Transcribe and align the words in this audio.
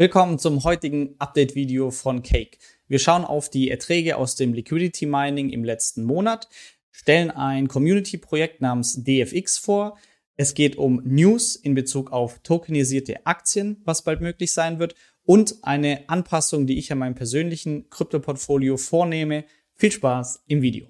Willkommen 0.00 0.38
zum 0.38 0.64
heutigen 0.64 1.14
Update-Video 1.18 1.90
von 1.90 2.22
Cake. 2.22 2.56
Wir 2.88 2.98
schauen 2.98 3.22
auf 3.22 3.50
die 3.50 3.70
Erträge 3.70 4.16
aus 4.16 4.34
dem 4.34 4.54
Liquidity 4.54 5.04
Mining 5.04 5.50
im 5.50 5.62
letzten 5.62 6.04
Monat, 6.04 6.48
stellen 6.90 7.30
ein 7.30 7.68
Community-Projekt 7.68 8.62
namens 8.62 9.04
DFX 9.04 9.58
vor. 9.58 9.98
Es 10.38 10.54
geht 10.54 10.76
um 10.76 11.02
News 11.04 11.54
in 11.54 11.74
Bezug 11.74 12.12
auf 12.12 12.38
tokenisierte 12.38 13.26
Aktien, 13.26 13.82
was 13.84 14.02
bald 14.02 14.22
möglich 14.22 14.52
sein 14.52 14.78
wird, 14.78 14.94
und 15.24 15.56
eine 15.60 16.08
Anpassung, 16.08 16.66
die 16.66 16.78
ich 16.78 16.90
an 16.90 16.96
meinem 16.96 17.14
persönlichen 17.14 17.90
Krypto-Portfolio 17.90 18.78
vornehme. 18.78 19.44
Viel 19.74 19.92
Spaß 19.92 20.44
im 20.46 20.62
Video. 20.62 20.86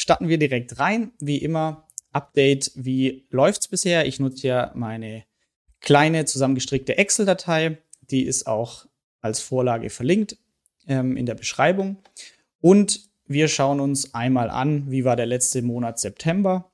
Starten 0.00 0.28
wir 0.28 0.38
direkt 0.38 0.78
rein. 0.78 1.12
Wie 1.20 1.38
immer, 1.38 1.86
Update, 2.12 2.72
wie 2.74 3.26
läuft's 3.30 3.68
bisher? 3.68 4.06
Ich 4.06 4.18
nutze 4.18 4.48
ja 4.48 4.72
meine 4.74 5.24
kleine 5.80 6.24
zusammengestrickte 6.24 6.96
Excel-Datei. 6.96 7.78
Die 8.10 8.24
ist 8.24 8.46
auch 8.46 8.86
als 9.20 9.40
Vorlage 9.40 9.90
verlinkt 9.90 10.38
ähm, 10.88 11.16
in 11.16 11.26
der 11.26 11.34
Beschreibung. 11.34 11.98
Und 12.60 13.10
wir 13.26 13.48
schauen 13.48 13.78
uns 13.78 14.14
einmal 14.14 14.50
an, 14.50 14.90
wie 14.90 15.04
war 15.04 15.16
der 15.16 15.26
letzte 15.26 15.62
Monat 15.62 15.98
September. 15.98 16.72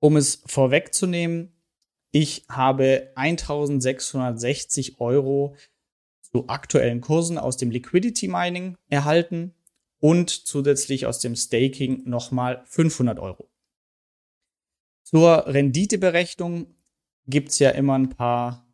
Um 0.00 0.16
es 0.16 0.42
vorwegzunehmen, 0.46 1.52
ich 2.10 2.44
habe 2.48 3.12
1660 3.14 5.00
Euro 5.00 5.54
zu 6.20 6.48
aktuellen 6.48 7.00
Kursen 7.00 7.38
aus 7.38 7.56
dem 7.56 7.70
Liquidity 7.70 8.26
Mining 8.26 8.76
erhalten 8.88 9.54
und 10.02 10.30
zusätzlich 10.30 11.06
aus 11.06 11.20
dem 11.20 11.36
Staking 11.36 12.02
nochmal 12.08 12.64
500 12.66 13.20
Euro. 13.20 13.48
Zur 15.04 15.46
Renditeberechnung 15.46 16.74
gibt's 17.28 17.60
ja 17.60 17.70
immer 17.70 17.96
ein 17.96 18.08
paar 18.08 18.66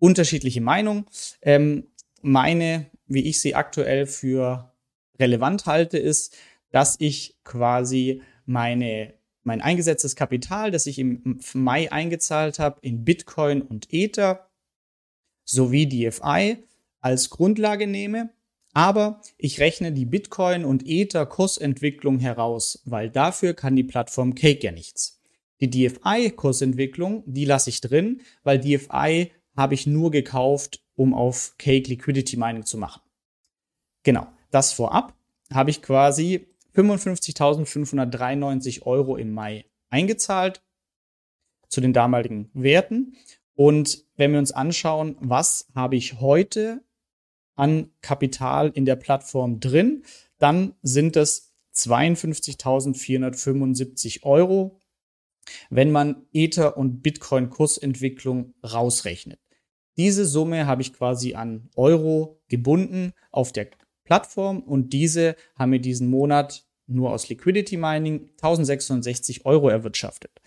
unterschiedliche 0.00 0.60
Meinungen. 0.60 1.06
Ähm, 1.40 1.86
meine, 2.20 2.90
wie 3.06 3.22
ich 3.22 3.40
sie 3.40 3.54
aktuell 3.54 4.06
für 4.06 4.74
relevant 5.20 5.66
halte, 5.66 5.98
ist, 5.98 6.36
dass 6.70 6.96
ich 6.98 7.36
quasi 7.44 8.22
meine, 8.44 9.14
mein 9.44 9.60
eingesetztes 9.60 10.16
Kapital, 10.16 10.72
das 10.72 10.86
ich 10.86 10.98
im 10.98 11.38
Mai 11.52 11.92
eingezahlt 11.92 12.58
habe, 12.58 12.80
in 12.82 13.04
Bitcoin 13.04 13.62
und 13.62 13.92
Ether 13.92 14.50
sowie 15.44 15.86
DFI 15.86 16.64
als 17.00 17.30
Grundlage 17.30 17.86
nehme 17.86 18.30
aber 18.76 19.20
ich 19.38 19.58
rechne 19.58 19.90
die 19.90 20.04
Bitcoin 20.04 20.66
und 20.66 20.86
Ether 20.86 21.24
Kursentwicklung 21.24 22.18
heraus, 22.18 22.82
weil 22.84 23.08
dafür 23.08 23.54
kann 23.54 23.74
die 23.74 23.84
Plattform 23.84 24.34
Cake 24.34 24.62
ja 24.62 24.70
nichts. 24.70 25.18
Die 25.62 25.70
DFI 25.70 26.32
Kursentwicklung, 26.32 27.22
die 27.24 27.46
lasse 27.46 27.70
ich 27.70 27.80
drin, 27.80 28.20
weil 28.42 28.60
DFI 28.60 29.32
habe 29.56 29.72
ich 29.72 29.86
nur 29.86 30.10
gekauft, 30.10 30.84
um 30.94 31.14
auf 31.14 31.54
Cake 31.56 31.88
Liquidity 31.88 32.36
Mining 32.36 32.66
zu 32.66 32.76
machen. 32.76 33.00
Genau, 34.02 34.26
das 34.50 34.74
vorab 34.74 35.14
habe 35.50 35.70
ich 35.70 35.80
quasi 35.80 36.46
55.593 36.74 38.82
Euro 38.82 39.16
im 39.16 39.32
Mai 39.32 39.64
eingezahlt 39.88 40.62
zu 41.70 41.80
den 41.80 41.94
damaligen 41.94 42.50
Werten. 42.52 43.16
Und 43.54 44.04
wenn 44.16 44.32
wir 44.32 44.38
uns 44.38 44.52
anschauen, 44.52 45.16
was 45.20 45.72
habe 45.74 45.96
ich 45.96 46.20
heute 46.20 46.82
an 47.56 47.90
Kapital 48.00 48.70
in 48.70 48.84
der 48.84 48.94
Plattform 48.96 49.60
drin, 49.60 50.04
dann 50.38 50.74
sind 50.82 51.16
es 51.16 51.52
52.475 51.74 54.22
Euro, 54.22 54.78
wenn 55.70 55.90
man 55.90 56.26
Ether 56.32 56.76
und 56.76 57.02
Bitcoin 57.02 57.50
Kursentwicklung 57.50 58.54
rausrechnet. 58.62 59.40
Diese 59.96 60.26
Summe 60.26 60.66
habe 60.66 60.82
ich 60.82 60.92
quasi 60.92 61.34
an 61.34 61.70
Euro 61.74 62.42
gebunden 62.48 63.12
auf 63.30 63.52
der 63.52 63.68
Plattform 64.04 64.60
und 64.60 64.92
diese 64.92 65.36
haben 65.54 65.70
mir 65.70 65.80
diesen 65.80 66.08
Monat 66.08 66.66
nur 66.86 67.12
aus 67.12 67.28
Liquidity 67.28 67.76
Mining 67.76 68.28
1660 68.36 69.46
Euro 69.46 69.68
erwirtschaftet. 69.68 70.40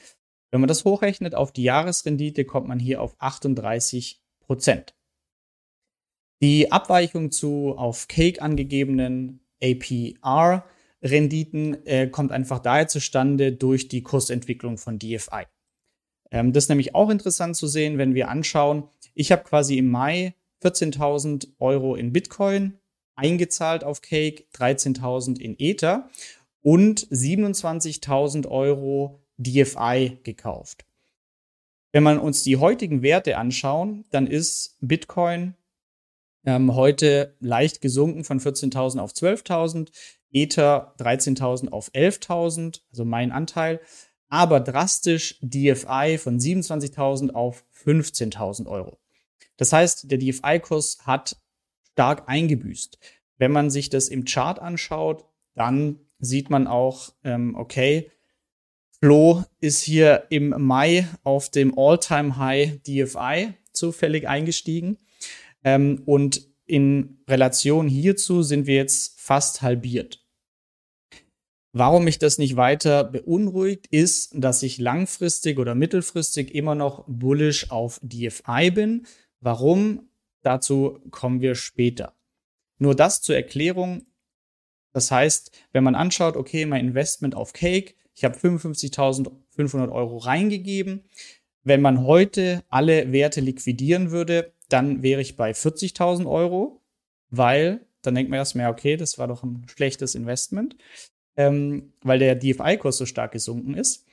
Wenn 0.52 0.62
man 0.62 0.68
das 0.68 0.86
hochrechnet 0.86 1.36
auf 1.36 1.52
die 1.52 1.64
Jahresrendite, 1.64 2.46
kommt 2.46 2.68
man 2.68 2.80
hier 2.80 3.02
auf 3.02 3.16
38 3.20 4.22
Prozent. 4.40 4.96
Die 6.42 6.72
Abweichung 6.72 7.32
zu 7.32 7.76
auf 7.78 8.08
Cake 8.08 8.42
angegebenen 8.42 9.42
APR-Renditen 9.62 11.86
äh, 11.86 12.08
kommt 12.08 12.32
einfach 12.32 12.60
daher 12.60 12.88
zustande 12.88 13.52
durch 13.52 13.90
die 13.90 14.04
Kursentwicklung 14.04 14.78
von 14.78 15.00
DFI. 15.00 15.44
Ähm, 16.32 16.54
das 16.54 16.64
ist 16.66 16.70
nämlich 16.70 16.94
auch 16.96 17.10
interessant 17.10 17.58
zu 17.58 17.68
sehen, 17.68 17.98
wenn 17.98 18.14
wir 18.14 18.30
anschauen. 18.30 18.88
Ich 19.16 19.34
habe 19.34 19.44
quasi 19.44 19.78
im 19.78 19.90
Mai 19.90 20.34
14.000 20.64 21.48
Euro 21.60 21.96
in 21.96 22.14
Bitcoin 22.14 22.80
eingezahlt 23.16 23.84
auf 23.84 24.02
Cake, 24.02 24.46
13.000 24.56 25.40
in 25.40 25.56
Ether 25.60 26.10
und 26.62 27.06
27.000 27.08 28.48
Euro 28.48 29.20
DFI 29.38 30.20
gekauft. 30.24 30.86
Wenn 31.92 32.04
man 32.04 32.20
uns 32.20 32.44
die 32.44 32.58
heutigen 32.58 33.02
Werte 33.02 33.38
anschauen, 33.38 34.06
dann 34.12 34.28
ist 34.28 34.78
Bitcoin 34.80 35.56
ähm, 36.46 36.76
heute 36.76 37.36
leicht 37.40 37.82
gesunken 37.82 38.24
von 38.24 38.40
14.000 38.40 39.00
auf 39.00 39.12
12.000, 39.12 39.90
Ether 40.32 40.94
13.000 41.00 41.70
auf 41.70 41.90
11.000, 41.92 42.82
also 42.92 43.06
mein 43.06 43.32
Anteil, 43.32 43.82
aber 44.28 44.60
drastisch 44.60 45.40
DFI 45.42 46.18
von 46.18 46.40
27.000 46.40 47.32
auf 47.32 47.66
15.000 47.84 48.68
Euro. 48.68 49.00
Das 49.58 49.74
heißt, 49.74 50.10
der 50.10 50.20
DFI-Kurs 50.20 51.00
hat 51.04 51.36
stark 51.92 52.24
eingebüßt. 52.28 52.98
Wenn 53.38 53.52
man 53.52 53.70
sich 53.70 53.90
das 53.90 54.08
im 54.08 54.26
Chart 54.26 54.60
anschaut, 54.60 55.26
dann 55.56 56.00
sieht 56.20 56.50
man 56.50 56.68
auch, 56.68 57.14
ähm, 57.24 57.56
okay, 57.56 58.12
Flo 59.02 59.44
ist 59.62 59.82
hier 59.82 60.26
im 60.30 60.50
Mai 60.58 61.08
auf 61.24 61.50
dem 61.50 61.78
All-Time-High 61.78 62.82
DFI 62.84 63.54
zufällig 63.72 64.28
eingestiegen. 64.28 64.98
Ähm, 65.64 66.02
und 66.06 66.48
in 66.66 67.24
Relation 67.28 67.88
hierzu 67.88 68.44
sind 68.44 68.68
wir 68.68 68.76
jetzt 68.76 69.20
fast 69.20 69.62
halbiert. 69.62 70.26
Warum 71.72 72.04
mich 72.04 72.18
das 72.18 72.40
nicht 72.40 72.56
weiter 72.56 73.04
beunruhigt, 73.04 73.88
ist, 73.88 74.32
dass 74.34 74.64
ich 74.64 74.80
langfristig 74.80 75.60
oder 75.60 75.76
mittelfristig 75.76 76.56
immer 76.56 76.74
noch 76.74 77.06
bullish 77.08 77.70
auf 77.70 78.00
DFI 78.02 78.72
bin. 78.72 79.06
Warum? 79.40 80.10
Dazu 80.42 81.00
kommen 81.12 81.42
wir 81.42 81.54
später. 81.56 82.16
Nur 82.80 82.96
das 82.96 83.22
zur 83.22 83.36
Erklärung. 83.36 84.08
Das 84.94 85.12
heißt, 85.12 85.52
wenn 85.72 85.84
man 85.84 85.96
anschaut, 85.96 86.38
okay, 86.38 86.66
mein 86.66 86.88
Investment 86.88 87.36
auf 87.36 87.54
Cake, 87.54 87.94
ich 88.16 88.24
habe 88.24 88.38
55.500 88.38 89.92
Euro 89.92 90.18
reingegeben. 90.18 91.04
Wenn 91.64 91.82
man 91.82 92.04
heute 92.06 92.64
alle 92.70 93.12
Werte 93.12 93.42
liquidieren 93.42 94.12
würde, 94.12 94.54
dann 94.70 95.04
wäre 95.04 95.22
ich 95.22 95.36
bei 95.36 95.52
40.000 95.52 96.30
Euro, 96.30 96.82
weil 97.30 97.86
dann 98.02 98.16
denkt 98.16 98.30
man 98.30 98.38
erstmal, 98.38 98.72
okay, 98.72 98.96
das 98.98 99.18
war 99.18 99.28
doch 99.28 99.44
ein 99.44 99.66
schlechtes 99.68 100.16
Investment, 100.16 100.78
ähm, 101.36 101.94
weil 102.02 102.20
der 102.20 102.36
DFI-Kurs 102.36 102.98
so 102.98 103.06
stark 103.06 103.34
gesunken 103.34 103.74
ist. 103.74 104.06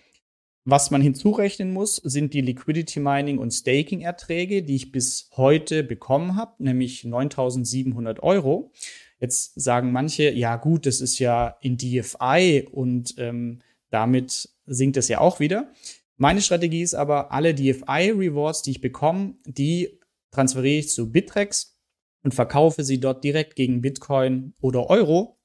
Was 0.65 0.91
man 0.91 1.00
hinzurechnen 1.00 1.72
muss, 1.72 1.97
sind 1.97 2.34
die 2.34 2.41
Liquidity 2.41 2.99
Mining 2.99 3.39
und 3.39 3.53
Staking 3.53 4.00
Erträge, 4.00 4.65
die 4.65 4.75
ich 4.75 4.91
bis 4.91 5.31
heute 5.37 5.84
bekommen 5.84 6.34
habe, 6.34 6.55
nämlich 6.59 7.03
9.700 7.03 8.21
Euro. 8.21 8.73
Jetzt 9.21 9.53
sagen 9.55 9.93
manche, 9.93 10.31
ja 10.33 10.56
gut, 10.56 10.87
das 10.87 11.00
ist 11.00 11.21
ja 11.21 11.56
in 11.61 11.77
DFI 11.77 12.69
und 12.73 13.14
ähm, 13.19 13.61
damit 13.91 14.49
sinkt 14.67 14.97
es 14.97 15.06
ja 15.06 15.20
auch 15.20 15.38
wieder. 15.38 15.70
Meine 16.17 16.41
Strategie 16.41 16.82
ist 16.82 16.94
aber, 16.94 17.31
alle 17.31 17.55
DFI-Rewards, 17.55 18.62
die 18.62 18.73
ich 18.73 18.81
bekomme, 18.81 19.35
die 19.44 20.00
transferiere 20.37 20.81
ich 20.81 20.91
zu 20.91 21.11
Bittrex 21.11 21.79
und 22.23 22.35
verkaufe 22.35 22.85
sie 22.85 23.00
dort 23.00 23.25
direkt 23.25 23.56
gegen 23.56 23.81
Bitcoin 23.81 24.53
oder 24.61 24.91
Euro, 24.91 25.38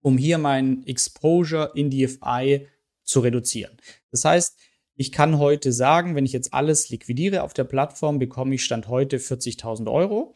um 0.00 0.16
hier 0.16 0.38
mein 0.38 0.86
Exposure 0.86 1.72
in 1.74 1.90
DFI 1.90 2.66
zu 3.04 3.20
reduzieren. 3.20 3.76
Das 4.10 4.24
heißt, 4.24 4.58
ich 4.96 5.12
kann 5.12 5.38
heute 5.38 5.72
sagen, 5.72 6.14
wenn 6.14 6.24
ich 6.24 6.32
jetzt 6.32 6.54
alles 6.54 6.88
liquidiere 6.88 7.42
auf 7.42 7.52
der 7.52 7.64
Plattform, 7.64 8.18
bekomme 8.18 8.54
ich 8.54 8.64
Stand 8.64 8.88
heute 8.88 9.18
40.000 9.18 9.90
Euro. 9.90 10.34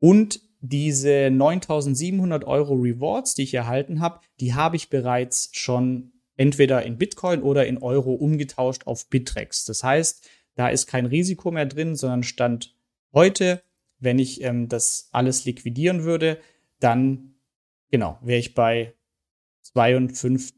Und 0.00 0.40
diese 0.60 1.28
9.700 1.28 2.44
Euro 2.44 2.74
Rewards, 2.74 3.34
die 3.34 3.42
ich 3.42 3.54
erhalten 3.54 4.00
habe, 4.00 4.20
die 4.40 4.54
habe 4.54 4.76
ich 4.76 4.90
bereits 4.90 5.50
schon 5.52 6.12
entweder 6.36 6.82
in 6.84 6.98
Bitcoin 6.98 7.42
oder 7.42 7.66
in 7.66 7.78
Euro 7.78 8.12
umgetauscht 8.12 8.86
auf 8.86 9.08
Bittrex. 9.08 9.64
Das 9.64 9.84
heißt, 9.84 10.28
da 10.54 10.68
ist 10.68 10.86
kein 10.86 11.06
Risiko 11.06 11.50
mehr 11.50 11.66
drin, 11.66 11.96
sondern 11.96 12.22
Stand 12.22 12.79
Heute, 13.12 13.62
wenn 13.98 14.18
ich 14.18 14.42
ähm, 14.42 14.68
das 14.68 15.08
alles 15.12 15.44
liquidieren 15.44 16.04
würde, 16.04 16.40
dann, 16.78 17.34
genau, 17.90 18.18
wäre 18.22 18.38
ich 18.38 18.54
bei 18.54 18.94
52, 19.62 20.54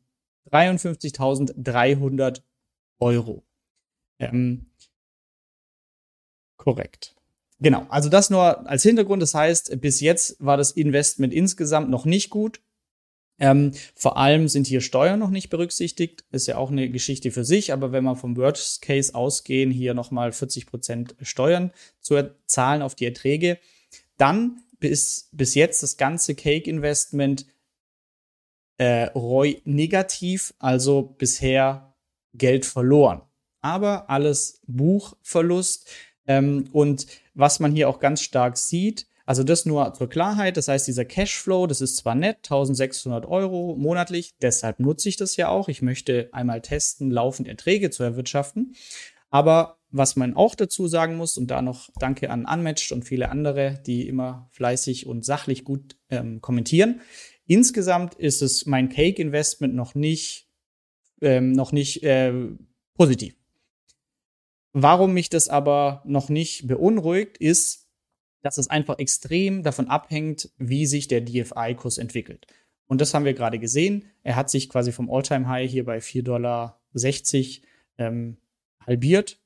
53.300 0.51 2.43
Euro. 2.99 3.45
Ähm, 4.19 4.71
korrekt. 6.57 7.17
Genau, 7.59 7.87
also 7.89 8.09
das 8.09 8.29
nur 8.29 8.69
als 8.69 8.83
Hintergrund. 8.83 9.23
Das 9.23 9.35
heißt, 9.35 9.81
bis 9.81 10.01
jetzt 10.01 10.37
war 10.45 10.57
das 10.57 10.73
Investment 10.73 11.33
insgesamt 11.33 11.91
noch 11.91 12.05
nicht 12.05 12.29
gut. 12.31 12.61
Ähm, 13.43 13.73
vor 13.97 14.19
allem 14.19 14.47
sind 14.47 14.69
hier 14.69 14.81
Steuern 14.81 15.19
noch 15.19 15.31
nicht 15.31 15.51
berücksichtigt. 15.51 16.25
Ist 16.31 16.47
ja 16.47 16.59
auch 16.59 16.71
eine 16.71 16.89
Geschichte 16.89 17.33
für 17.33 17.45
sich. 17.45 17.73
Aber 17.73 17.91
wenn 17.91 18.05
wir 18.05 18.15
vom 18.15 18.37
Worst 18.37 18.83
Case 18.83 19.13
ausgehen, 19.17 19.73
hier 19.73 19.95
nochmal 19.95 20.31
40 20.31 20.67
Prozent 20.67 21.17
Steuern 21.21 21.73
zu 22.01 22.33
zahlen 22.47 22.83
auf 22.83 22.95
die 22.95 23.05
Erträge, 23.05 23.59
dann 24.17 24.63
bis, 24.79 25.29
bis 25.33 25.57
jetzt 25.57 25.83
das 25.83 25.97
ganze 25.97 26.37
Cake 26.37 26.71
Investment 26.71 27.47
äh, 28.79 29.07
ROI 29.07 29.61
negativ, 29.65 30.55
also 30.61 31.03
bisher 31.03 31.97
Geld 32.35 32.65
verloren. 32.65 33.23
Aber 33.61 34.09
alles 34.09 34.61
Buchverlust. 34.69 35.91
Ähm, 36.29 36.69
und 36.71 37.09
was 37.35 37.59
man 37.59 37.73
hier 37.73 37.89
auch 37.89 37.99
ganz 37.99 38.23
stark 38.23 38.57
sieht, 38.57 39.09
also 39.27 39.45
das 39.45 39.67
nur 39.67 39.95
zur 39.95 40.09
Klarheit, 40.09 40.57
das 40.57 40.69
heißt, 40.69 40.87
dieser 40.87 41.05
Cashflow, 41.05 41.67
das 41.67 41.81
ist 41.81 41.97
zwar 41.97 42.15
nett, 42.15 42.39
1600 42.45 43.27
Euro 43.27 43.77
monatlich, 43.77 44.33
deshalb 44.41 44.81
nutze 44.81 45.09
ich 45.09 45.17
das 45.17 45.37
ja 45.37 45.49
auch. 45.49 45.69
Ich 45.69 45.83
möchte 45.83 46.29
einmal 46.33 46.61
testen, 46.61 47.11
laufend 47.11 47.49
Erträge 47.49 47.91
zu 47.91 48.03
erwirtschaften. 48.03 48.75
Aber 49.31 49.79
was 49.91 50.17
man 50.17 50.35
auch 50.35 50.55
dazu 50.55 50.89
sagen 50.89 51.17
muss, 51.17 51.37
und 51.37 51.51
da 51.51 51.63
noch 51.63 51.91
Danke 51.99 52.31
an 52.31 52.47
Unmatched 52.47 52.93
und 52.93 53.05
viele 53.05 53.29
andere, 53.29 53.81
die 53.87 54.09
immer 54.09 54.49
fleißig 54.51 55.07
und 55.07 55.25
sachlich 55.25 55.65
gut 55.65 55.97
ähm, 56.11 56.41
kommentieren. 56.41 57.01
Insgesamt 57.47 58.15
ist 58.15 58.41
es 58.43 58.67
mein 58.67 58.89
Cake-Investment 58.89 59.75
noch 59.75 59.95
nicht, 59.95 60.49
ähm, 61.21 61.53
noch 61.53 61.73
nicht 61.73 62.03
äh, 62.03 62.33
positiv. 62.95 63.37
Warum 64.73 65.13
mich 65.13 65.29
das 65.29 65.49
aber 65.49 66.03
noch 66.07 66.31
nicht 66.31 66.67
beunruhigt, 66.67 67.37
ist, 67.37 67.82
dass 68.43 68.59
es 68.59 68.69
einfach 68.69 68.99
extrem 68.99 69.63
davon 69.63 69.89
abhängt, 69.89 70.51
wie 70.59 70.87
sich 70.87 71.09
der 71.09 71.21
DFI-Kurs 71.21 71.99
entwickelt. 71.99 72.47
Und 72.87 73.01
das 73.01 73.15
haben 73.15 73.25
wir 73.25 73.35
gerade 73.35 73.59
gesehen. 73.59 74.05
Er 74.23 74.37
hat 74.37 74.51
sich 74.51 74.69
quasi 74.69 74.93
vom 74.93 75.11
All-Time-High 75.11 75.71
hier 75.71 75.85
bei 75.85 75.99
4,60 75.99 76.23
Dollar 76.23 76.81
ähm, 77.99 78.37
halbiert. 78.85 79.41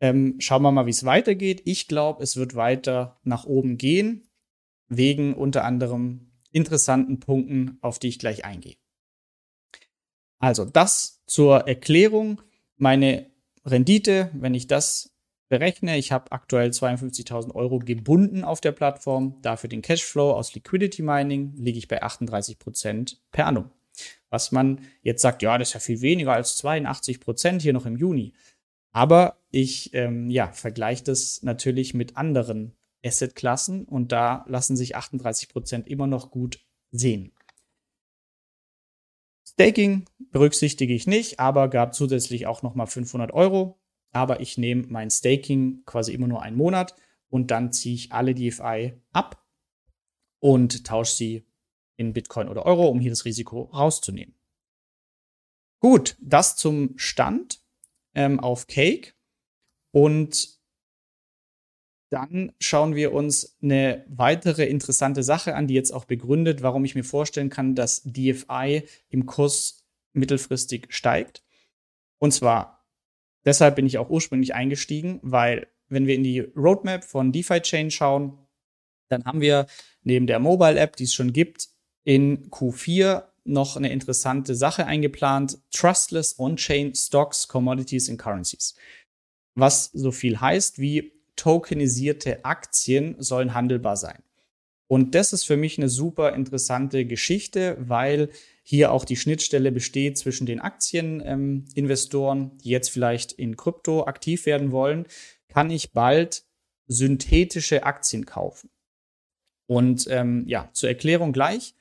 Ähm, 0.00 0.36
schauen 0.38 0.62
wir 0.62 0.72
mal, 0.72 0.86
wie 0.86 0.90
es 0.90 1.04
weitergeht. 1.04 1.62
Ich 1.64 1.86
glaube, 1.86 2.22
es 2.22 2.36
wird 2.36 2.54
weiter 2.54 3.20
nach 3.24 3.44
oben 3.44 3.76
gehen, 3.76 4.28
wegen 4.88 5.34
unter 5.34 5.64
anderem 5.64 6.32
interessanten 6.50 7.20
Punkten, 7.20 7.78
auf 7.82 7.98
die 7.98 8.08
ich 8.08 8.18
gleich 8.18 8.44
eingehe. 8.44 8.76
Also 10.38 10.64
das 10.64 11.22
zur 11.26 11.68
Erklärung. 11.68 12.42
Meine 12.76 13.30
Rendite, 13.64 14.30
wenn 14.34 14.54
ich 14.54 14.66
das 14.66 15.11
berechne, 15.52 15.98
ich 15.98 16.12
habe 16.12 16.32
aktuell 16.32 16.70
52.000 16.70 17.54
Euro 17.54 17.78
gebunden 17.78 18.42
auf 18.42 18.62
der 18.62 18.72
Plattform. 18.72 19.36
Dafür 19.42 19.68
den 19.68 19.82
Cashflow 19.82 20.32
aus 20.32 20.54
Liquidity 20.54 21.02
Mining 21.02 21.52
liege 21.56 21.76
ich 21.76 21.88
bei 21.88 22.02
38 22.02 22.58
Prozent 22.58 23.20
per 23.32 23.46
annum. 23.46 23.70
Was 24.30 24.50
man 24.50 24.80
jetzt 25.02 25.20
sagt, 25.20 25.42
ja, 25.42 25.58
das 25.58 25.68
ist 25.68 25.74
ja 25.74 25.80
viel 25.80 26.00
weniger 26.00 26.32
als 26.32 26.56
82 26.56 27.20
Prozent 27.20 27.60
hier 27.60 27.74
noch 27.74 27.84
im 27.84 27.98
Juni. 27.98 28.32
Aber 28.92 29.36
ich 29.50 29.92
ähm, 29.92 30.30
ja, 30.30 30.50
vergleiche 30.52 31.04
das 31.04 31.42
natürlich 31.42 31.92
mit 31.92 32.16
anderen 32.16 32.74
Assetklassen 33.04 33.84
und 33.84 34.10
da 34.10 34.46
lassen 34.48 34.74
sich 34.74 34.96
38 34.96 35.50
Prozent 35.50 35.86
immer 35.86 36.06
noch 36.06 36.30
gut 36.30 36.60
sehen. 36.92 37.30
Staking 39.46 40.06
berücksichtige 40.30 40.94
ich 40.94 41.06
nicht, 41.06 41.40
aber 41.40 41.68
gab 41.68 41.94
zusätzlich 41.94 42.46
auch 42.46 42.62
nochmal 42.62 42.86
500 42.86 43.32
Euro. 43.32 43.81
Aber 44.12 44.40
ich 44.40 44.58
nehme 44.58 44.86
mein 44.88 45.10
Staking 45.10 45.84
quasi 45.84 46.12
immer 46.12 46.28
nur 46.28 46.42
einen 46.42 46.56
Monat 46.56 46.94
und 47.28 47.50
dann 47.50 47.72
ziehe 47.72 47.94
ich 47.94 48.12
alle 48.12 48.34
DFI 48.34 48.94
ab 49.12 49.44
und 50.38 50.86
tausche 50.86 51.14
sie 51.14 51.46
in 51.96 52.12
Bitcoin 52.12 52.48
oder 52.48 52.66
Euro, 52.66 52.88
um 52.88 53.00
hier 53.00 53.10
das 53.10 53.24
Risiko 53.24 53.62
rauszunehmen. 53.72 54.34
Gut, 55.80 56.16
das 56.20 56.56
zum 56.56 56.92
Stand 56.96 57.60
ähm, 58.14 58.38
auf 58.38 58.66
Cake. 58.66 59.14
Und 59.90 60.60
dann 62.10 62.52
schauen 62.60 62.94
wir 62.94 63.12
uns 63.12 63.56
eine 63.62 64.04
weitere 64.08 64.66
interessante 64.66 65.22
Sache 65.22 65.54
an, 65.54 65.66
die 65.66 65.74
jetzt 65.74 65.92
auch 65.92 66.04
begründet, 66.04 66.62
warum 66.62 66.84
ich 66.84 66.94
mir 66.94 67.04
vorstellen 67.04 67.48
kann, 67.48 67.74
dass 67.74 68.02
DFI 68.04 68.84
im 69.08 69.26
Kurs 69.26 69.86
mittelfristig 70.12 70.92
steigt. 70.92 71.42
Und 72.18 72.32
zwar, 72.32 72.81
deshalb 73.44 73.76
bin 73.76 73.86
ich 73.86 73.98
auch 73.98 74.10
ursprünglich 74.10 74.54
eingestiegen, 74.54 75.20
weil 75.22 75.68
wenn 75.88 76.06
wir 76.06 76.14
in 76.14 76.22
die 76.22 76.40
Roadmap 76.40 77.04
von 77.04 77.32
DeFi 77.32 77.60
Chain 77.60 77.90
schauen, 77.90 78.38
dann 79.08 79.24
haben 79.24 79.40
wir 79.40 79.66
neben 80.02 80.26
der 80.26 80.38
Mobile 80.38 80.78
App, 80.78 80.96
die 80.96 81.04
es 81.04 81.14
schon 81.14 81.32
gibt, 81.32 81.68
in 82.04 82.50
Q4 82.50 83.24
noch 83.44 83.76
eine 83.76 83.92
interessante 83.92 84.54
Sache 84.54 84.86
eingeplant. 84.86 85.58
Trustless 85.70 86.38
On-Chain 86.38 86.94
Stocks, 86.94 87.48
Commodities 87.48 88.08
and 88.08 88.18
Currencies. 88.18 88.74
Was 89.54 89.90
so 89.92 90.12
viel 90.12 90.40
heißt 90.40 90.78
wie 90.78 91.12
tokenisierte 91.36 92.44
Aktien 92.44 93.16
sollen 93.18 93.54
handelbar 93.54 93.96
sein. 93.96 94.22
Und 94.86 95.14
das 95.14 95.32
ist 95.32 95.44
für 95.44 95.56
mich 95.56 95.78
eine 95.78 95.88
super 95.88 96.34
interessante 96.34 97.06
Geschichte, 97.06 97.76
weil 97.80 98.28
hier 98.62 98.92
auch 98.92 99.04
die 99.04 99.16
Schnittstelle 99.16 99.72
besteht 99.72 100.18
zwischen 100.18 100.46
den 100.46 100.60
Aktieninvestoren, 100.60 102.40
ähm, 102.40 102.58
die 102.58 102.68
jetzt 102.68 102.90
vielleicht 102.90 103.32
in 103.32 103.56
Krypto 103.56 104.04
aktiv 104.04 104.46
werden 104.46 104.70
wollen, 104.70 105.06
kann 105.48 105.70
ich 105.70 105.92
bald 105.92 106.44
synthetische 106.86 107.84
Aktien 107.84 108.26
kaufen. 108.26 108.70
Und 109.66 110.06
ähm, 110.10 110.44
ja, 110.46 110.68
zur 110.72 110.90
Erklärung 110.90 111.32
gleich, 111.32 111.74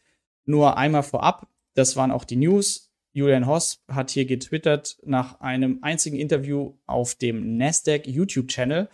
nur 0.45 0.77
einmal 0.77 1.03
vorab, 1.03 1.48
das 1.74 1.95
waren 1.95 2.12
auch 2.12 2.24
die 2.24 2.38
News. 2.38 2.92
Julian 3.13 3.45
Hoss 3.45 3.83
hat 3.89 4.12
hier 4.12 4.25
getwittert 4.25 4.98
nach 5.03 5.42
einem 5.42 5.80
einzigen 5.81 6.18
Interview 6.18 6.77
auf 6.86 7.15
dem 7.15 7.57
Nasdaq 7.57 8.07
YouTube-Channel 8.07 8.88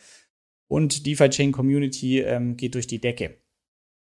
und 0.68 1.06
DeFi 1.06 1.30
Chain 1.30 1.52
Community 1.52 2.20
ähm, 2.22 2.58
geht 2.58 2.74
durch 2.74 2.88
die 2.88 3.00
Decke. 3.00 3.38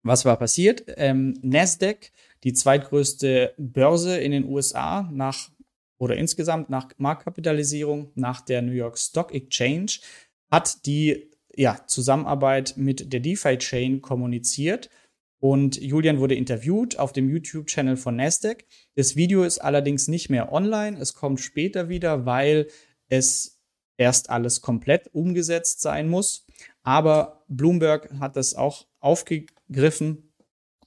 Was 0.04 0.26
war 0.26 0.38
passiert? 0.38 0.86
Ähm, 0.98 1.38
Nasdaq, 1.42 2.12
die 2.44 2.54
zweitgrößte 2.54 3.54
Börse 3.58 4.18
in 4.18 4.32
den 4.32 4.46
USA 4.46 5.10
nach 5.12 5.50
oder 5.98 6.16
insgesamt 6.16 6.70
nach 6.70 6.88
Marktkapitalisierung 6.98 8.12
nach 8.16 8.42
der 8.42 8.62
New 8.62 8.72
York 8.72 8.98
Stock 8.98 9.34
Exchange, 9.34 10.00
hat 10.50 10.86
die 10.86 11.30
ja, 11.56 11.84
Zusammenarbeit 11.88 12.76
mit 12.78 13.12
der 13.12 13.20
DeFi 13.20 13.58
Chain 13.58 14.02
kommuniziert 14.02 14.90
und 15.40 15.82
Julian 15.82 16.20
wurde 16.20 16.36
interviewt 16.36 17.00
auf 17.00 17.14
dem 17.14 17.30
YouTube-Channel 17.30 17.96
von 17.96 18.18
Nasdaq. 18.18 18.66
Das 18.96 19.16
Video 19.16 19.44
ist 19.44 19.60
allerdings 19.60 20.08
nicht 20.08 20.30
mehr 20.30 20.52
online. 20.52 20.98
Es 21.00 21.14
kommt 21.14 21.40
später 21.40 21.88
wieder, 21.88 22.26
weil 22.26 22.68
es 23.08 23.62
erst 23.98 24.30
alles 24.30 24.62
komplett 24.62 25.14
umgesetzt 25.14 25.82
sein 25.82 26.10
muss. 26.10 26.46
Aber 26.84 27.46
Bloomberg 27.48 28.10
hat 28.20 28.36
das 28.36 28.54
auch 28.54 28.86
aufgegriffen 29.70 30.34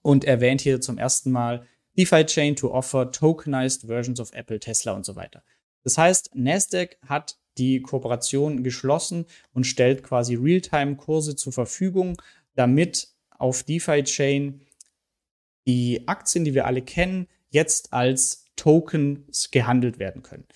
und 0.02 0.24
erwähnt 0.24 0.60
hier 0.60 0.80
zum 0.80 0.98
ersten 0.98 1.30
Mal 1.30 1.66
DeFi 1.96 2.24
Chain 2.24 2.56
to 2.56 2.72
offer 2.72 3.12
tokenized 3.12 3.86
versions 3.86 4.18
of 4.20 4.32
Apple, 4.32 4.58
Tesla 4.58 4.92
und 4.92 5.04
so 5.04 5.14
weiter. 5.14 5.42
Das 5.84 5.98
heißt, 5.98 6.34
Nasdaq 6.34 6.96
hat 7.06 7.38
die 7.58 7.82
Kooperation 7.82 8.62
geschlossen 8.62 9.26
und 9.52 9.66
stellt 9.66 10.02
quasi 10.02 10.36
Realtime-Kurse 10.36 11.36
zur 11.36 11.52
Verfügung, 11.52 12.20
damit 12.54 13.08
auf 13.30 13.62
DeFi 13.62 14.04
Chain 14.04 14.62
die 15.66 16.08
Aktien, 16.08 16.44
die 16.44 16.54
wir 16.54 16.66
alle 16.66 16.82
kennen, 16.82 17.28
jetzt 17.50 17.92
als 17.92 18.46
Tokens 18.56 19.50
gehandelt 19.50 19.98
werden 19.98 20.22
können. 20.22 20.46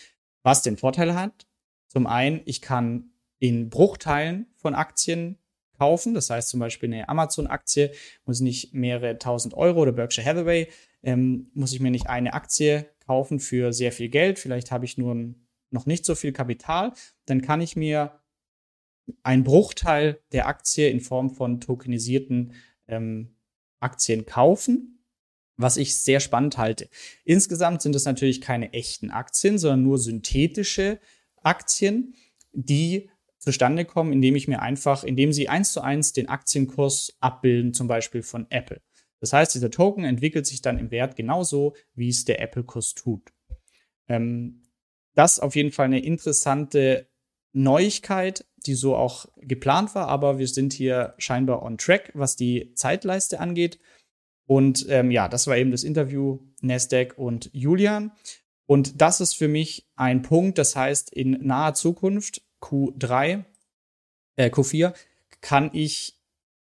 Was 0.42 0.62
den 0.62 0.76
Vorteil 0.76 1.14
hat, 1.14 1.46
zum 1.88 2.06
einen, 2.06 2.40
ich 2.46 2.62
kann 2.62 3.10
in 3.38 3.68
Bruchteilen 3.68 4.46
von 4.54 4.74
Aktien 4.74 5.38
kaufen. 5.76 6.14
Das 6.14 6.30
heißt 6.30 6.48
zum 6.48 6.60
Beispiel 6.60 6.92
eine 6.92 7.08
Amazon-Aktie 7.08 7.92
muss 8.24 8.40
nicht 8.40 8.74
mehrere 8.74 9.18
tausend 9.18 9.54
Euro 9.54 9.82
oder 9.82 9.92
Berkshire 9.92 10.26
Hathaway, 10.26 10.68
ähm, 11.02 11.50
muss 11.54 11.72
ich 11.72 11.80
mir 11.80 11.90
nicht 11.90 12.08
eine 12.08 12.34
Aktie 12.34 12.90
kaufen 13.06 13.40
für 13.40 13.72
sehr 13.72 13.92
viel 13.92 14.08
Geld. 14.08 14.38
Vielleicht 14.38 14.70
habe 14.70 14.84
ich 14.84 14.98
nur 14.98 15.34
noch 15.70 15.86
nicht 15.86 16.04
so 16.04 16.14
viel 16.14 16.32
Kapital. 16.32 16.92
Dann 17.26 17.42
kann 17.42 17.60
ich 17.60 17.76
mir 17.76 18.20
einen 19.22 19.44
Bruchteil 19.44 20.20
der 20.32 20.48
Aktie 20.48 20.88
in 20.88 21.00
Form 21.00 21.30
von 21.30 21.60
tokenisierten 21.60 22.54
ähm, 22.88 23.36
Aktien 23.80 24.26
kaufen, 24.26 25.04
was 25.56 25.76
ich 25.76 26.00
sehr 26.00 26.20
spannend 26.20 26.58
halte. 26.58 26.88
Insgesamt 27.24 27.82
sind 27.82 27.94
es 27.94 28.04
natürlich 28.04 28.40
keine 28.40 28.72
echten 28.72 29.10
Aktien, 29.10 29.58
sondern 29.58 29.82
nur 29.82 29.98
synthetische 29.98 30.98
Aktien, 31.42 32.14
die 32.52 33.10
zustande 33.46 33.84
kommen, 33.84 34.12
indem 34.12 34.34
ich 34.34 34.48
mir 34.48 34.60
einfach, 34.60 35.04
indem 35.04 35.32
sie 35.32 35.48
eins 35.48 35.72
zu 35.72 35.80
eins 35.80 36.12
den 36.12 36.28
Aktienkurs 36.28 37.16
abbilden, 37.20 37.72
zum 37.72 37.86
Beispiel 37.86 38.22
von 38.22 38.48
Apple. 38.50 38.82
Das 39.20 39.32
heißt, 39.32 39.54
dieser 39.54 39.70
Token 39.70 40.02
entwickelt 40.02 40.46
sich 40.46 40.62
dann 40.62 40.78
im 40.78 40.90
Wert 40.90 41.14
genauso, 41.14 41.76
wie 41.94 42.08
es 42.08 42.24
der 42.24 42.40
Apple-Kurs 42.40 42.94
tut. 42.94 43.32
Ähm, 44.08 44.64
das 45.14 45.38
auf 45.38 45.54
jeden 45.54 45.70
Fall 45.70 45.86
eine 45.86 46.04
interessante 46.04 47.08
Neuigkeit, 47.52 48.44
die 48.66 48.74
so 48.74 48.96
auch 48.96 49.26
geplant 49.36 49.94
war, 49.94 50.08
aber 50.08 50.38
wir 50.38 50.48
sind 50.48 50.72
hier 50.72 51.14
scheinbar 51.16 51.62
on 51.62 51.78
track, 51.78 52.10
was 52.14 52.34
die 52.34 52.74
Zeitleiste 52.74 53.38
angeht. 53.38 53.78
Und 54.46 54.86
ähm, 54.88 55.12
ja, 55.12 55.28
das 55.28 55.46
war 55.46 55.56
eben 55.56 55.70
das 55.70 55.84
Interview 55.84 56.40
Nasdaq 56.62 57.16
und 57.16 57.48
Julian. 57.52 58.10
Und 58.66 59.00
das 59.00 59.20
ist 59.20 59.34
für 59.34 59.46
mich 59.46 59.88
ein 59.94 60.22
Punkt, 60.22 60.58
das 60.58 60.74
heißt, 60.74 61.12
in 61.12 61.38
naher 61.46 61.74
Zukunft, 61.74 62.42
Q3, 62.60 63.44
äh, 64.36 64.50
Q4, 64.50 64.94
kann 65.40 65.70
ich 65.72 66.16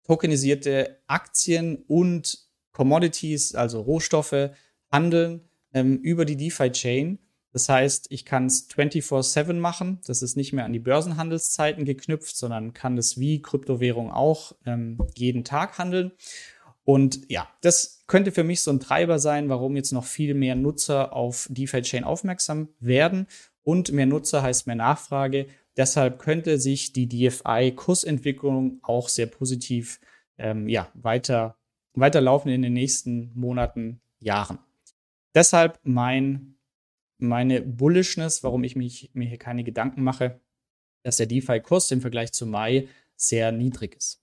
tokenisierte 0.05 1.01
Aktien 1.07 1.83
und 1.87 2.39
Commodities, 2.71 3.55
also 3.55 3.81
Rohstoffe, 3.81 4.51
handeln 4.91 5.47
ähm, 5.73 5.97
über 5.97 6.25
die 6.25 6.37
DeFi-Chain. 6.37 7.19
Das 7.53 7.67
heißt, 7.67 8.07
ich 8.09 8.25
kann 8.25 8.45
es 8.45 8.69
24-7 8.69 9.53
machen. 9.53 9.99
Das 10.05 10.21
ist 10.21 10.37
nicht 10.37 10.53
mehr 10.53 10.65
an 10.65 10.73
die 10.73 10.79
Börsenhandelszeiten 10.79 11.83
geknüpft, 11.83 12.35
sondern 12.35 12.73
kann 12.73 12.97
es 12.97 13.19
wie 13.19 13.41
Kryptowährung 13.41 14.11
auch 14.11 14.53
ähm, 14.65 14.97
jeden 15.15 15.43
Tag 15.43 15.77
handeln. 15.77 16.11
Und 16.83 17.29
ja, 17.29 17.47
das 17.61 18.03
könnte 18.07 18.31
für 18.31 18.43
mich 18.43 18.61
so 18.61 18.71
ein 18.71 18.79
Treiber 18.79 19.19
sein, 19.19 19.49
warum 19.49 19.75
jetzt 19.75 19.91
noch 19.91 20.05
viel 20.05 20.33
mehr 20.33 20.55
Nutzer 20.55 21.13
auf 21.13 21.47
DeFi-Chain 21.51 22.03
aufmerksam 22.03 22.69
werden. 22.79 23.27
Und 23.63 23.91
mehr 23.91 24.07
Nutzer 24.07 24.41
heißt 24.41 24.65
mehr 24.65 24.75
Nachfrage. 24.75 25.47
Deshalb 25.77 26.19
könnte 26.19 26.59
sich 26.59 26.93
die 26.93 27.07
DFI-Kursentwicklung 27.07 28.79
auch 28.81 29.07
sehr 29.09 29.27
positiv 29.27 30.01
ähm, 30.37 30.67
ja, 30.67 30.91
weiter, 30.93 31.57
weiterlaufen 31.93 32.51
in 32.51 32.61
den 32.61 32.73
nächsten 32.73 33.31
Monaten, 33.35 34.01
Jahren. 34.19 34.59
Deshalb 35.33 35.79
mein, 35.83 36.57
meine 37.17 37.61
Bullishness, 37.61 38.43
warum 38.43 38.63
ich 38.63 38.75
mich, 38.75 39.11
mir 39.13 39.27
hier 39.27 39.39
keine 39.39 39.63
Gedanken 39.63 40.03
mache, 40.03 40.39
dass 41.03 41.17
der 41.17 41.25
DeFi-Kurs 41.25 41.91
im 41.91 42.01
Vergleich 42.01 42.31
zu 42.31 42.45
Mai 42.45 42.87
sehr 43.15 43.51
niedrig 43.51 43.95
ist. 43.95 44.21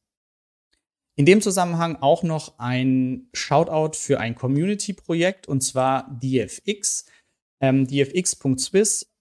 In 1.17 1.27
dem 1.27 1.41
Zusammenhang 1.41 1.97
auch 1.97 2.23
noch 2.23 2.59
ein 2.61 3.29
Shoutout 3.33 3.97
für 3.99 4.21
ein 4.21 4.37
Community-Projekt 4.37 5.49
und 5.49 5.63
zwar 5.63 6.17
DFX. 6.23 7.07
Ähm, 7.61 7.89
DFX.Swiss 7.89 9.13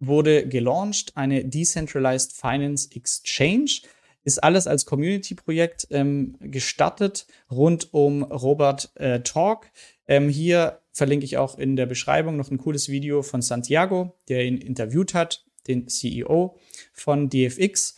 wurde 0.00 0.48
gelauncht, 0.48 1.12
eine 1.16 1.44
Decentralized 1.44 2.32
Finance 2.32 2.88
Exchange. 2.94 3.82
Ist 4.22 4.42
alles 4.42 4.66
als 4.66 4.84
Community-Projekt 4.84 5.86
ähm, 5.90 6.36
gestartet 6.40 7.26
rund 7.50 7.94
um 7.94 8.22
Robert 8.22 8.90
äh, 8.96 9.20
Talk. 9.20 9.70
Ähm, 10.06 10.28
hier 10.28 10.80
verlinke 10.92 11.24
ich 11.24 11.38
auch 11.38 11.56
in 11.58 11.76
der 11.76 11.86
Beschreibung 11.86 12.36
noch 12.36 12.50
ein 12.50 12.58
cooles 12.58 12.88
Video 12.88 13.22
von 13.22 13.40
Santiago, 13.40 14.18
der 14.28 14.44
ihn 14.44 14.58
interviewt 14.58 15.14
hat, 15.14 15.46
den 15.68 15.88
CEO 15.88 16.58
von 16.92 17.30
DFX. 17.30 17.96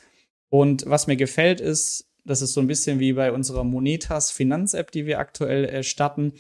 Und 0.49 0.85
was 0.87 1.07
mir 1.07 1.17
gefällt 1.17 1.61
ist, 1.61 2.09
das 2.25 2.43
ist 2.43 2.53
so 2.53 2.61
ein 2.61 2.67
bisschen 2.67 3.01
wie 3.01 3.15
bei 3.15 3.33
unserer 3.33 3.65
Monetas 3.65 4.31
Finanz-App, 4.31 4.93
die 4.93 5.07
wir 5.07 5.19
aktuell 5.19 5.65
äh, 5.65 5.83
starten. 5.83 6.35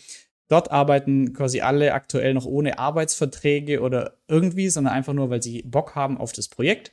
Dort 0.52 0.70
arbeiten 0.70 1.32
quasi 1.32 1.62
alle 1.62 1.94
aktuell 1.94 2.34
noch 2.34 2.44
ohne 2.44 2.78
Arbeitsverträge 2.78 3.80
oder 3.80 4.18
irgendwie, 4.28 4.68
sondern 4.68 4.92
einfach 4.92 5.14
nur, 5.14 5.30
weil 5.30 5.42
sie 5.42 5.62
Bock 5.62 5.94
haben 5.94 6.18
auf 6.18 6.34
das 6.34 6.48
Projekt. 6.48 6.92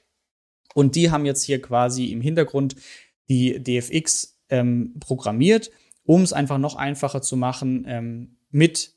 Und 0.76 0.96
die 0.96 1.12
haben 1.12 1.26
jetzt 1.26 1.44
hier 1.44 1.62
quasi 1.62 2.06
im 2.06 2.22
Hintergrund 2.22 2.78
die 3.28 3.62
DFX 3.62 4.40
ähm, 4.48 4.94
programmiert, 5.02 5.72
um 6.04 6.22
es 6.22 6.32
einfach 6.32 6.58
noch 6.58 6.78
einfacher 6.78 7.22
zu 7.22 7.36
machen, 7.36 7.84
ähm, 7.86 8.38
mit 8.50 8.94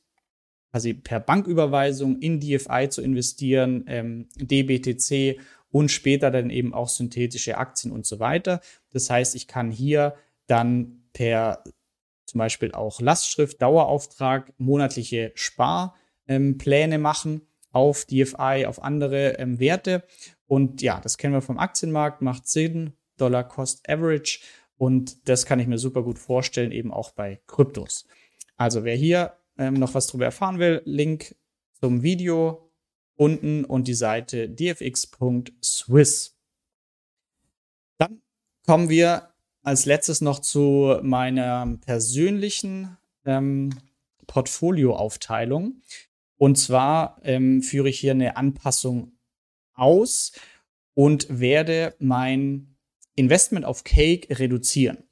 quasi 0.70 0.94
per 0.94 1.18
Banküberweisung 1.18 2.20
in 2.20 2.38
DFI 2.38 2.88
zu 2.88 3.02
investieren, 3.02 3.82
ähm, 3.88 4.28
DBTC 4.36 5.40
und 5.72 5.90
später 5.90 6.30
dann 6.30 6.50
eben 6.50 6.72
auch 6.72 6.88
synthetische 6.88 7.58
Aktien 7.58 7.90
und 7.90 8.06
so 8.06 8.20
weiter. 8.20 8.60
Das 8.90 9.10
heißt, 9.10 9.34
ich 9.34 9.48
kann 9.48 9.72
hier 9.72 10.14
dann 10.46 11.02
per 11.12 11.64
zum 12.32 12.38
Beispiel 12.38 12.72
auch 12.72 13.00
Lastschrift, 13.00 13.60
Dauerauftrag, 13.60 14.54
monatliche 14.56 15.32
Sparpläne 15.34 16.98
machen 16.98 17.42
auf 17.72 18.06
DFI, 18.06 18.64
auf 18.66 18.82
andere 18.82 19.38
ähm, 19.38 19.60
Werte. 19.60 20.02
Und 20.46 20.80
ja, 20.80 20.98
das 20.98 21.18
kennen 21.18 21.34
wir 21.34 21.42
vom 21.42 21.58
Aktienmarkt, 21.58 22.22
macht 22.22 22.48
Sinn, 22.48 22.94
Dollar 23.18 23.46
Cost 23.46 23.86
Average. 23.88 24.40
Und 24.78 25.28
das 25.28 25.44
kann 25.44 25.60
ich 25.60 25.66
mir 25.66 25.76
super 25.76 26.02
gut 26.02 26.18
vorstellen, 26.18 26.72
eben 26.72 26.90
auch 26.90 27.10
bei 27.10 27.42
Kryptos. 27.46 28.06
Also 28.56 28.82
wer 28.84 28.96
hier 28.96 29.36
ähm, 29.58 29.74
noch 29.74 29.92
was 29.92 30.06
darüber 30.06 30.24
erfahren 30.24 30.58
will, 30.58 30.80
Link 30.86 31.36
zum 31.80 32.02
Video 32.02 32.72
unten 33.16 33.66
und 33.66 33.88
die 33.88 33.94
Seite 33.94 34.48
dfx.swiss. 34.48 36.38
Dann 37.98 38.22
kommen 38.64 38.88
wir 38.88 39.31
als 39.62 39.86
letztes 39.86 40.20
noch 40.20 40.40
zu 40.40 40.98
meiner 41.02 41.78
persönlichen 41.84 42.96
ähm, 43.24 43.70
Portfolioaufteilung. 44.26 45.80
Und 46.36 46.56
zwar 46.56 47.20
ähm, 47.22 47.62
führe 47.62 47.88
ich 47.88 48.00
hier 48.00 48.12
eine 48.12 48.36
Anpassung 48.36 49.12
aus 49.74 50.32
und 50.94 51.26
werde 51.28 51.94
mein 51.98 52.76
Investment 53.14 53.64
auf 53.64 53.84
Cake 53.84 54.38
reduzieren. 54.38 55.04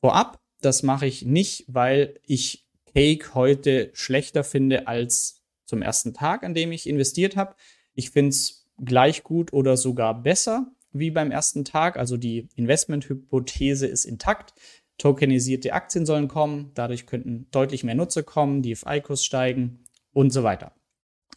Vorab, 0.00 0.40
das 0.60 0.82
mache 0.82 1.06
ich 1.06 1.24
nicht, 1.24 1.64
weil 1.68 2.20
ich 2.26 2.66
Cake 2.94 3.34
heute 3.34 3.90
schlechter 3.92 4.44
finde 4.44 4.86
als 4.86 5.42
zum 5.66 5.82
ersten 5.82 6.14
Tag, 6.14 6.44
an 6.44 6.54
dem 6.54 6.72
ich 6.72 6.88
investiert 6.88 7.36
habe. 7.36 7.56
Ich 7.94 8.10
finde 8.10 8.30
es 8.30 8.68
gleich 8.82 9.22
gut 9.22 9.52
oder 9.52 9.76
sogar 9.76 10.22
besser 10.22 10.73
wie 10.94 11.10
beim 11.10 11.30
ersten 11.30 11.64
Tag. 11.64 11.96
Also 11.96 12.16
die 12.16 12.48
Investmenthypothese 12.56 13.86
ist 13.86 14.04
intakt. 14.04 14.54
Tokenisierte 14.96 15.72
Aktien 15.72 16.06
sollen 16.06 16.28
kommen, 16.28 16.70
dadurch 16.74 17.06
könnten 17.06 17.48
deutlich 17.50 17.82
mehr 17.82 17.96
Nutzer 17.96 18.22
kommen, 18.22 18.62
die 18.62 18.76
FI-Kurs 18.76 19.24
steigen 19.24 19.84
und 20.12 20.30
so 20.30 20.44
weiter. 20.44 20.72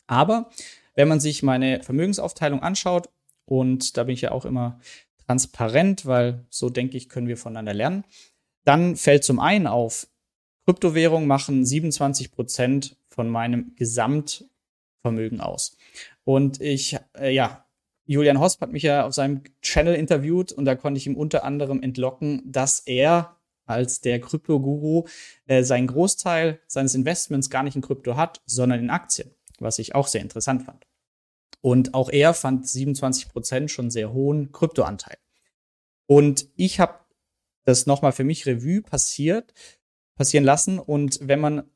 Aber 0.06 0.52
wenn 0.94 1.08
man 1.08 1.20
sich 1.20 1.44
meine 1.44 1.82
Vermögensaufteilung 1.84 2.62
anschaut, 2.62 3.10
und 3.46 3.98
da 3.98 4.04
bin 4.04 4.14
ich 4.14 4.22
ja 4.22 4.32
auch 4.32 4.46
immer 4.46 4.80
transparent, 5.26 6.06
weil 6.06 6.46
so 6.50 6.70
denke 6.70 6.98
ich, 6.98 7.10
können 7.10 7.28
wir 7.28 7.38
voneinander 7.38 7.74
lernen, 7.74 8.04
dann 8.64 8.96
fällt 8.96 9.24
zum 9.24 9.40
einen 9.40 9.68
auf, 9.68 10.08
Kryptowährungen 10.66 11.28
machen 11.28 11.66
27 11.66 12.32
Prozent 12.32 12.98
von 13.08 13.30
meinem 13.30 13.74
Gesamtvermögen 13.76 15.40
aus. 15.40 15.78
Und 16.26 16.60
ich, 16.60 16.98
äh, 17.18 17.34
ja, 17.34 17.66
Julian 18.08 18.40
Hosp 18.40 18.62
hat 18.62 18.72
mich 18.72 18.84
ja 18.84 19.06
auf 19.06 19.14
seinem 19.14 19.44
Channel 19.62 19.94
interviewt 19.94 20.52
und 20.52 20.66
da 20.66 20.76
konnte 20.76 20.98
ich 20.98 21.08
ihm 21.08 21.16
unter 21.16 21.44
anderem 21.44 21.82
entlocken, 21.84 22.42
dass 22.46 22.80
er 22.80 23.38
als 23.66 24.00
der 24.00 24.22
Krypto-Guru 24.22 25.06
äh, 25.46 25.64
seinen 25.64 25.88
Großteil 25.88 26.60
seines 26.68 26.96
Investments 26.96 27.50
gar 27.50 27.64
nicht 27.64 27.76
in 27.76 27.82
Krypto 27.82 28.16
hat, 28.16 28.42
sondern 28.46 28.80
in 28.80 28.90
Aktien, 28.90 29.32
was 29.60 29.78
ich 29.78 29.94
auch 29.94 30.08
sehr 30.08 30.22
interessant 30.22 30.64
fand. 30.64 30.88
Und 31.62 31.94
auch 31.94 32.10
er 32.10 32.34
fand 32.34 32.68
27 32.68 33.28
Prozent 33.28 33.72
schon 33.72 33.92
sehr 33.92 34.14
hohen 34.14 34.54
Kryptoanteil. 34.54 35.18
Und 36.06 36.48
ich 36.56 36.80
habe 36.80 37.00
das 37.66 37.86
nochmal 37.86 38.14
für 38.14 38.24
mich 38.24 38.46
Revue 38.46 38.82
passiert, 38.82 39.54
passieren 40.16 40.46
lassen. 40.46 40.80
Und 40.80 41.20
wenn 41.22 41.42
man 41.42 41.70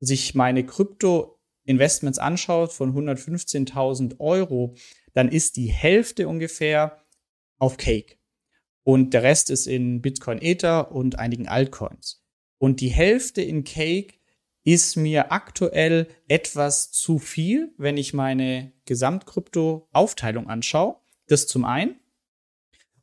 sich 0.00 0.34
meine 0.34 0.66
Krypto-Investments 0.66 2.18
anschaut 2.18 2.72
von 2.72 2.92
115.000 2.92 4.18
Euro, 4.18 4.74
dann 5.14 5.28
ist 5.28 5.56
die 5.56 5.66
Hälfte 5.66 6.28
ungefähr 6.28 7.02
auf 7.58 7.76
Cake. 7.76 8.16
Und 8.84 9.14
der 9.14 9.22
Rest 9.22 9.50
ist 9.50 9.66
in 9.66 10.02
Bitcoin 10.02 10.40
Ether 10.40 10.92
und 10.92 11.18
einigen 11.18 11.46
Altcoins. 11.46 12.24
Und 12.58 12.80
die 12.80 12.88
Hälfte 12.88 13.42
in 13.42 13.64
Cake 13.64 14.14
ist 14.64 14.96
mir 14.96 15.32
aktuell 15.32 16.08
etwas 16.28 16.92
zu 16.92 17.18
viel, 17.18 17.72
wenn 17.76 17.96
ich 17.96 18.14
meine 18.14 18.72
Gesamtkrypto-Aufteilung 18.84 20.48
anschaue. 20.48 20.96
Das 21.26 21.46
zum 21.46 21.64
einen. 21.64 21.96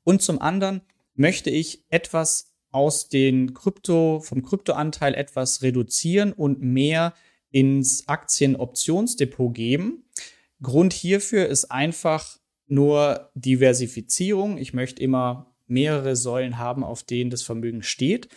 Und 0.04 0.22
zum 0.22 0.42
anderen 0.42 0.82
möchte 1.16 1.50
ich 1.50 1.86
etwas 1.90 2.54
aus 2.72 3.10
den 3.10 3.54
Krypto, 3.54 4.20
vom 4.20 4.44
Kryptoanteil 4.44 5.16
etwas 5.16 5.62
reduzieren 5.62 6.34
und 6.34 6.62
mehr 6.62 7.14
ins 7.52 8.08
Aktienoptionsdepot 8.08 9.54
geben. 9.54 10.06
Grund 10.62 10.94
hierfür 10.94 11.48
ist 11.48 11.66
einfach 11.66 12.38
nur 12.68 13.32
Diversifizierung. 13.34 14.58
Ich 14.58 14.74
möchte 14.74 15.02
immer 15.02 15.56
mehrere 15.68 16.16
Säulen 16.16 16.58
haben, 16.58 16.84
auf 16.84 17.04
denen 17.04 17.30
das 17.30 17.42
Vermögen 17.42 17.84
steht. 17.84 18.30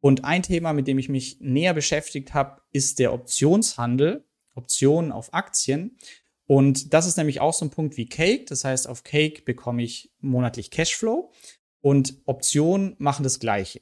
Und 0.00 0.24
ein 0.24 0.42
Thema, 0.42 0.72
mit 0.72 0.86
dem 0.86 0.98
ich 0.98 1.08
mich 1.08 1.38
näher 1.40 1.74
beschäftigt 1.74 2.34
habe, 2.34 2.60
ist 2.72 2.98
der 2.98 3.12
Optionshandel, 3.12 4.24
Optionen 4.54 5.12
auf 5.12 5.34
Aktien. 5.34 5.98
Und 6.46 6.94
das 6.94 7.06
ist 7.06 7.16
nämlich 7.16 7.40
auch 7.40 7.52
so 7.52 7.64
ein 7.64 7.70
Punkt 7.70 7.96
wie 7.96 8.06
Cake. 8.06 8.44
Das 8.44 8.64
heißt, 8.64 8.88
auf 8.88 9.02
Cake 9.02 9.42
bekomme 9.42 9.82
ich 9.82 10.12
monatlich 10.20 10.70
Cashflow. 10.70 11.32
Und 11.80 12.20
Optionen 12.24 12.94
machen 12.98 13.24
das 13.24 13.40
Gleiche. 13.40 13.80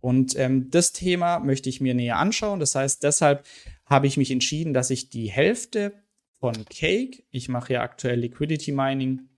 Und 0.00 0.36
ähm, 0.36 0.68
das 0.70 0.92
Thema 0.92 1.38
möchte 1.38 1.68
ich 1.68 1.80
mir 1.80 1.94
näher 1.94 2.18
anschauen. 2.18 2.60
Das 2.60 2.74
heißt, 2.74 3.02
deshalb 3.02 3.46
habe 3.86 4.06
ich 4.06 4.16
mich 4.16 4.30
entschieden, 4.30 4.74
dass 4.74 4.90
ich 4.90 5.10
die 5.10 5.30
Hälfte 5.30 6.01
von 6.42 6.64
Cake. 6.64 7.22
Ich 7.30 7.48
mache 7.48 7.68
hier 7.68 7.82
aktuell 7.82 8.18
Liquidity 8.18 8.72
Mining 8.72 9.28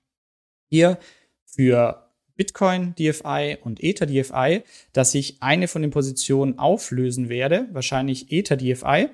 hier 0.71 0.99
für 1.45 2.11
Bitcoin 2.35 2.95
DFI 2.95 3.59
und 3.63 3.83
Ether 3.83 4.07
DFI, 4.07 4.63
dass 4.95 5.15
ich 5.15 5.43
eine 5.43 5.69
von 5.69 5.83
den 5.83 5.91
Positionen 5.91 6.59
auflösen 6.59 7.29
werde, 7.29 7.69
wahrscheinlich 7.73 8.33
Ether 8.33 8.57
DFI 8.57 9.11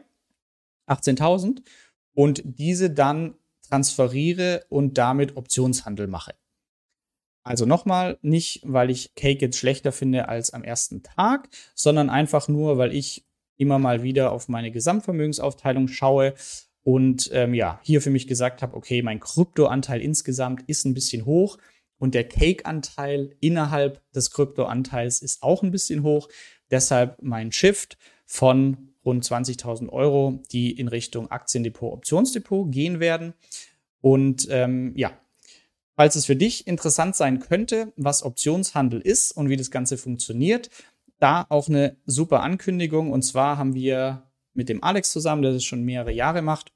18.000 0.86 1.62
und 2.14 2.42
diese 2.44 2.90
dann 2.90 3.34
transferiere 3.68 4.64
und 4.68 4.96
damit 4.96 5.36
Optionshandel 5.36 6.06
mache. 6.06 6.36
Also 7.42 7.66
nochmal, 7.66 8.18
nicht 8.22 8.62
weil 8.64 8.90
ich 8.90 9.16
Cake 9.16 9.44
jetzt 9.44 9.58
schlechter 9.58 9.90
finde 9.90 10.28
als 10.28 10.52
am 10.52 10.62
ersten 10.62 11.02
Tag, 11.02 11.48
sondern 11.74 12.08
einfach 12.08 12.46
nur, 12.46 12.78
weil 12.78 12.94
ich 12.94 13.26
immer 13.56 13.80
mal 13.80 14.04
wieder 14.04 14.30
auf 14.30 14.48
meine 14.48 14.70
Gesamtvermögensaufteilung 14.70 15.88
schaue 15.88 16.34
und 16.82 17.30
ähm, 17.32 17.54
ja, 17.54 17.80
hier 17.82 18.00
für 18.00 18.10
mich 18.10 18.26
gesagt 18.26 18.62
habe, 18.62 18.76
okay, 18.76 19.02
mein 19.02 19.20
Kryptoanteil 19.20 20.00
insgesamt 20.00 20.62
ist 20.66 20.84
ein 20.84 20.94
bisschen 20.94 21.26
hoch 21.26 21.58
und 21.98 22.14
der 22.14 22.26
Cake-Anteil 22.26 23.36
innerhalb 23.40 24.00
des 24.12 24.30
Kryptoanteils 24.30 25.20
ist 25.20 25.42
auch 25.42 25.62
ein 25.62 25.70
bisschen 25.70 26.02
hoch. 26.02 26.28
Deshalb 26.70 27.22
mein 27.22 27.52
Shift 27.52 27.98
von 28.24 28.94
rund 29.04 29.24
20.000 29.24 29.90
Euro, 29.90 30.42
die 30.50 30.72
in 30.72 30.88
Richtung 30.88 31.30
Aktiendepot, 31.30 31.92
Optionsdepot 31.92 32.72
gehen 32.72 33.00
werden. 33.00 33.34
Und 34.00 34.48
ähm, 34.50 34.92
ja, 34.96 35.12
falls 35.94 36.16
es 36.16 36.24
für 36.24 36.36
dich 36.36 36.66
interessant 36.66 37.16
sein 37.16 37.40
könnte, 37.40 37.92
was 37.96 38.22
Optionshandel 38.22 39.00
ist 39.00 39.32
und 39.32 39.50
wie 39.50 39.56
das 39.56 39.70
Ganze 39.70 39.98
funktioniert, 39.98 40.70
da 41.18 41.44
auch 41.50 41.68
eine 41.68 41.98
super 42.06 42.40
Ankündigung. 42.40 43.12
Und 43.12 43.22
zwar 43.22 43.58
haben 43.58 43.74
wir 43.74 44.29
mit 44.54 44.68
dem 44.68 44.82
Alex 44.82 45.10
zusammen, 45.12 45.42
der 45.42 45.52
das 45.52 45.64
schon 45.64 45.84
mehrere 45.84 46.12
Jahre 46.12 46.42
macht, 46.42 46.72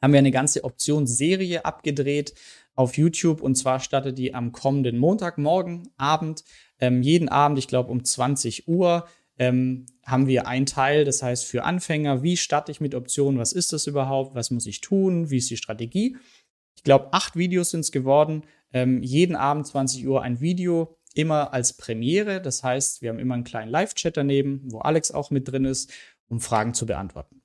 haben 0.00 0.12
wir 0.12 0.18
eine 0.18 0.32
ganze 0.32 0.64
Optionsserie 0.64 1.64
abgedreht 1.64 2.34
auf 2.74 2.96
YouTube. 2.96 3.40
Und 3.40 3.54
zwar 3.54 3.80
startet 3.80 4.18
die 4.18 4.34
am 4.34 4.52
kommenden 4.52 4.98
Montagmorgen, 4.98 5.88
Abend, 5.96 6.44
ähm, 6.80 7.02
jeden 7.02 7.28
Abend, 7.28 7.58
ich 7.58 7.68
glaube 7.68 7.90
um 7.90 8.04
20 8.04 8.66
Uhr, 8.66 9.06
ähm, 9.38 9.86
haben 10.04 10.26
wir 10.26 10.46
ein 10.46 10.66
Teil, 10.66 11.04
das 11.04 11.22
heißt 11.22 11.44
für 11.44 11.64
Anfänger, 11.64 12.22
wie 12.22 12.36
starte 12.36 12.72
ich 12.72 12.80
mit 12.80 12.94
Optionen, 12.94 13.38
was 13.38 13.52
ist 13.52 13.72
das 13.72 13.86
überhaupt, 13.86 14.34
was 14.34 14.50
muss 14.50 14.66
ich 14.66 14.80
tun, 14.80 15.30
wie 15.30 15.38
ist 15.38 15.50
die 15.50 15.56
Strategie. 15.56 16.16
Ich 16.76 16.82
glaube, 16.82 17.12
acht 17.12 17.36
Videos 17.36 17.70
sind 17.70 17.80
es 17.80 17.92
geworden, 17.92 18.42
ähm, 18.72 19.02
jeden 19.02 19.36
Abend 19.36 19.66
20 19.66 20.06
Uhr 20.06 20.22
ein 20.22 20.40
Video, 20.40 20.96
immer 21.14 21.52
als 21.52 21.74
Premiere. 21.74 22.40
Das 22.40 22.62
heißt, 22.62 23.02
wir 23.02 23.10
haben 23.10 23.18
immer 23.18 23.34
einen 23.34 23.44
kleinen 23.44 23.70
Live-Chat 23.70 24.16
daneben, 24.16 24.62
wo 24.64 24.78
Alex 24.78 25.10
auch 25.10 25.30
mit 25.30 25.48
drin 25.48 25.64
ist, 25.64 25.92
um 26.32 26.40
Fragen 26.40 26.72
zu 26.72 26.86
beantworten. 26.86 27.42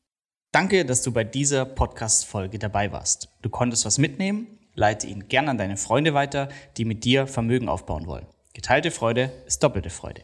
Danke, 0.54 0.86
dass 0.86 1.04
du 1.04 1.12
bei 1.12 1.26
dieser 1.26 1.66
Podcast-Folge 1.66 2.58
dabei 2.58 2.92
warst. 2.94 3.28
Du 3.42 3.50
konntest 3.50 3.86
was 3.86 3.98
mitnehmen, 3.98 4.48
leite 4.74 5.08
ihn 5.08 5.28
gern 5.28 5.50
an 5.50 5.58
deine 5.58 5.76
Freunde 5.76 6.14
weiter, 6.14 6.48
die 6.78 6.86
mit 6.86 7.04
dir 7.04 7.28
Vermögen 7.28 7.68
aufbauen 7.68 8.08
wollen. 8.08 8.26
Geteilte 8.54 8.90
Freude 8.90 9.32
ist 9.46 9.62
doppelte 9.62 9.90
Freude. 9.90 10.24